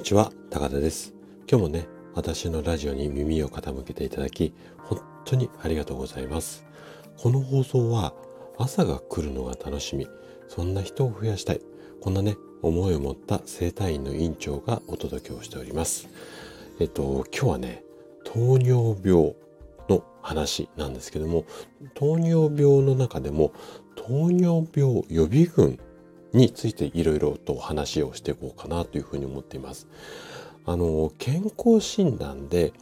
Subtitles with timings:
[0.00, 1.12] にちは、高田です。
[1.46, 6.64] 今日もね、私のラジオに耳を傾けていただき、本当にありがとうございます。
[7.18, 8.14] この放送は、
[8.56, 10.08] 朝が来るのが楽しみ、
[10.48, 11.60] そんな人を増やしたい、
[12.00, 16.08] こんなね、思いを持った生体院の院長がお届けをしております。
[16.80, 17.84] えっと、今日はね、
[18.24, 19.34] 糖尿病
[19.90, 21.44] の話なんですけども、
[21.92, 23.52] 糖尿病の中でも、
[23.96, 25.78] 糖尿病予備軍
[26.32, 29.86] についていろいろと話をしていこうかなというふうに思っています。
[30.66, 32.72] あの、健康診断で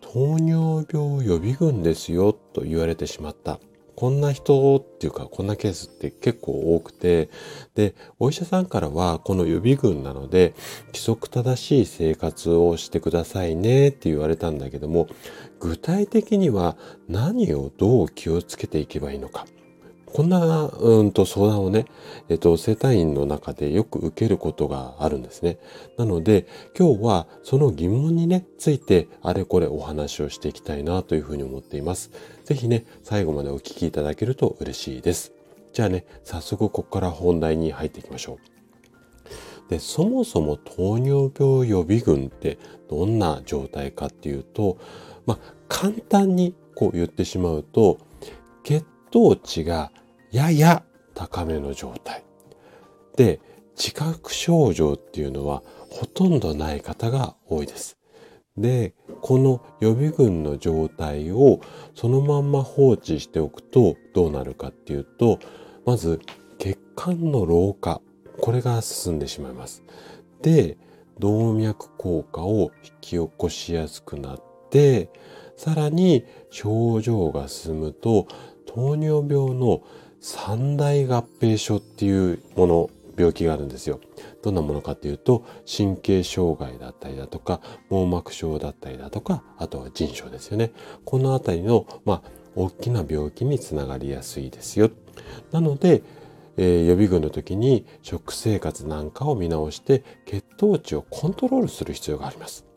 [0.00, 3.60] 糖尿病予備軍ですよと言われてしまった。
[3.98, 7.30] こんな人っていうか、こんなケースって結構多くて、
[7.74, 10.54] で、お医者さんからはこの予備軍なので、
[10.86, 15.08] 規則正しい生活をしてくださいねって言われたんだけども、
[15.58, 16.76] 具体的には
[17.08, 19.46] 何をどう気をつけていけばいいのか。
[20.12, 21.86] こんな、うんと相談をね、
[22.28, 25.58] えっと、生体院の中でよく受けることがあるんですね。
[25.96, 26.46] なので、
[26.78, 32.10] 今日はその疑問にね、ついてあれこれお話をしていきたいなというふうに思っています。
[32.44, 35.32] ぜひね、最後までお聞きいただけると嬉しいです。
[35.72, 38.38] じゃあね、早速ここから本題に入っていきましょ
[39.66, 39.70] う。
[39.70, 44.78] で、そもそも糖尿病予備軍ってどんな状態かっていうと、
[45.26, 47.98] まあ、簡単にこう言ってしまうと、
[48.64, 49.92] 血糖値が
[50.30, 50.84] やや
[51.14, 52.24] 高めの状態。
[53.16, 53.40] で、
[53.76, 57.98] 自覚症状っていうのはほとんどない方が多いです。
[58.56, 61.60] で、この予備軍の状態を
[61.94, 65.38] そのまんま放置しておくとどうなるかっていうと、
[65.86, 66.20] まず
[66.58, 68.00] 血管の老化、
[68.40, 69.84] これが進んでしまいます。
[70.42, 70.76] で、
[71.18, 75.10] 動脈硬化を引き起こしやすくなって、
[75.56, 78.26] さらに症状が進むと
[78.66, 79.82] 糖尿病の
[80.20, 84.00] 三大合併症っていうもの、病気があるんですよ。
[84.42, 87.60] どんなものかっていうと、神経障害だったりだとか、
[87.90, 90.72] 網膜症だったりだとか、あとは腎症ですよね。
[91.04, 94.90] このあたりの、まあ、大きな病気につながりやすいですよ。
[95.50, 96.02] なので、
[96.56, 102.67] えー、予備軍の時に食生活なんかを見直して血糖値をコントロールする必要があります。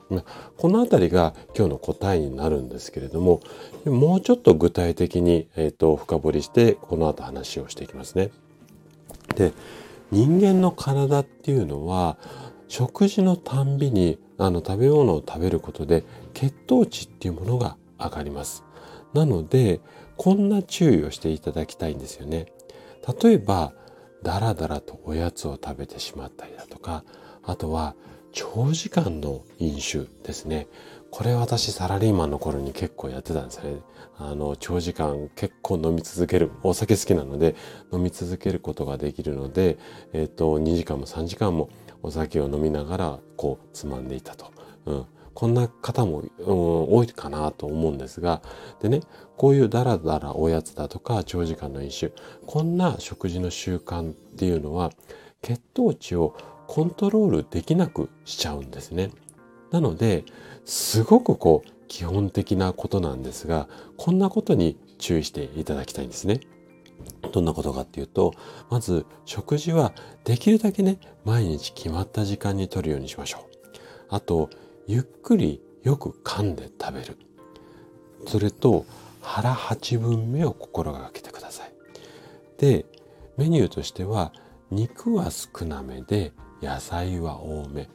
[0.57, 3.41] このあたりが今日の答えになるんですけれども、
[3.85, 8.31] もうちょっと具体的に、えーと、深掘りして、この後話をしていきますね。
[9.35, 9.53] で、
[10.11, 12.17] 人間の体っていうのは、
[12.67, 18.63] 食事のたんびにあの食べ物を食べることで血糖値っていうものが上がります。
[19.13, 19.81] なので、
[20.17, 22.47] こんな注意をしていただきたいんですよね。
[23.21, 23.73] 例えば、
[24.23, 27.03] だらだらとおやつを食べてしまったりだとか、
[27.43, 27.95] あとは
[28.31, 30.67] 長時間の飲酒ですね。
[31.09, 33.75] これ私サラリーマンの頃に結構やってたんですね。
[34.17, 36.51] あの、長時間結構飲み続ける。
[36.63, 37.55] お酒好きなので
[37.91, 39.77] 飲み続けることができるので、
[40.13, 41.69] えっ、と、2時間も3時間も
[42.01, 44.51] お酒を飲みながらこうつまんでいたと。
[44.85, 45.05] うん。
[45.33, 48.41] こんな方も、うん、多いかなと思うんですが、
[48.81, 49.01] でね、
[49.37, 52.13] こういうダラダラおやつだとか長時間の飲酒、
[52.45, 54.91] こんな食事の習慣っていうのは
[55.41, 56.35] 血糖値を
[56.71, 59.11] コントロールできなくしちゃうんですね。
[59.71, 60.23] なので、
[60.63, 63.67] すごくこう、基本的なことなんですが、
[63.97, 66.39] こんなことに注意していただきたいんですね。
[67.33, 68.31] どんなことかっていうと、
[68.69, 69.93] まず食事は
[70.23, 73.41] できるだけね、毎日決まった時間にとるようにしましょう。
[74.07, 74.49] あと、
[74.87, 77.17] ゆっくりよく噛んで食べる。
[78.27, 78.85] それと、
[79.19, 81.73] 腹8分目を心がけてください。
[82.59, 82.85] で、
[83.35, 84.31] メニューとしては、
[84.69, 87.89] 肉は少なめで野菜は多め。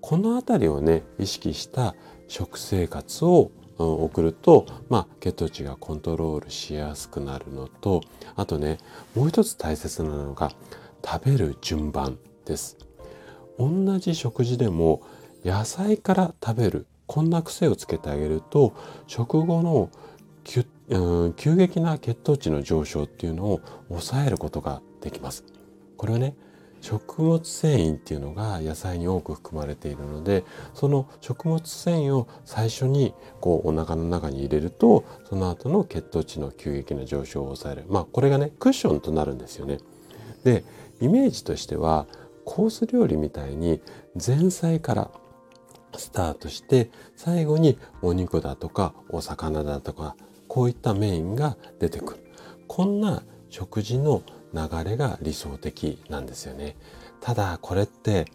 [0.00, 1.94] この辺りをね意識した
[2.28, 8.02] 食生活を送ると、まあ、血糖値がコントロールしやすくなるのと
[8.36, 8.78] あとね
[9.14, 10.52] もう一つ大切なのが
[11.04, 12.76] 食べる順番です。
[13.58, 15.02] 同じ食事でも
[15.44, 18.74] 野菜から食べるこんな癖をつけてあげると
[19.06, 19.90] 食後の
[20.44, 25.44] 急激な血糖値の上昇っていうのを抑えることができます。
[25.96, 26.34] これはね
[26.82, 30.44] 食物繊維っていうのが野菜に多く含まれているので
[30.74, 39.78] その食物繊維を最初にこうお腹の中に入れるとその後の血糖値の急激な上昇を抑えるまあこれがねクッションとなるんですよね。
[40.44, 40.64] で
[41.00, 42.06] イメージとしては
[42.44, 43.80] コース料理みたいに
[44.14, 45.10] 前菜から
[45.96, 50.16] スタートして最後にお肉だとかお魚だとか
[50.48, 52.24] こういったメインが出てくる
[52.66, 54.22] こんな食事の
[54.54, 56.76] 流れが理想的なんですよね。
[57.20, 58.26] ただこれって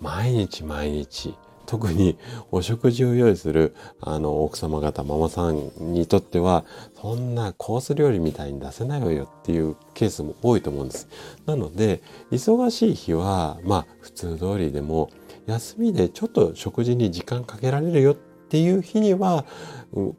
[0.00, 1.34] 毎日毎日
[1.66, 2.16] 特に
[2.52, 6.64] お食事を用意するあの奥様方ママさんにとっては
[6.94, 11.08] そんなコース料理みたいに出せないわよっていうケースも多いと思うんです。
[11.44, 15.10] なので忙しい日はまあ普通通りでも
[15.46, 19.44] 休みでちょっと食事に時間かけられるよっていう日には、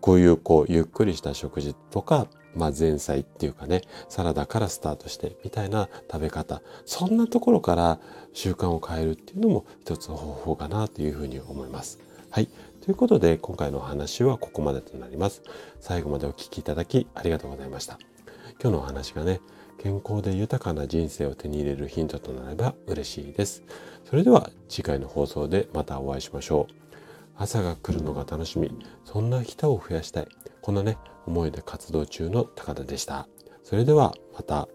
[0.01, 2.27] こういうこうゆっくりした食事とか、
[2.57, 8.00] まあ、前菜っていうかねサラダからスタートしてみたいな食べ方そんなところから
[8.33, 12.00] 習慣を変えるっていうのも一つの方法かなというふうに思います。
[12.30, 12.48] はい。
[12.81, 15.42] ということで今回のお話はここまでとなります。
[15.80, 17.98] 最後までお聴きいただきありがとうございました。
[18.62, 19.39] 今日のお話がね
[19.77, 23.63] 健康で豊かな人生を手に入れるヒントとなれば嬉しいです。
[24.06, 26.87] それでは次回の放送でまたお会いしましょう。
[27.38, 28.72] 朝が来るのが楽しみ、
[29.06, 30.28] そんな人を増やしたい。
[30.62, 33.28] こんなね、思いで活動中の高田でした。
[33.63, 34.68] それではまた。